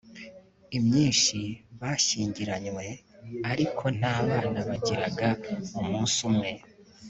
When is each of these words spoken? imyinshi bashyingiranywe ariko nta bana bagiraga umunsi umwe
imyinshi 0.77 1.39
bashyingiranywe 1.79 2.85
ariko 3.51 3.83
nta 3.97 4.15
bana 4.27 4.59
bagiraga 4.69 5.27
umunsi 5.79 6.17
umwe 6.29 6.49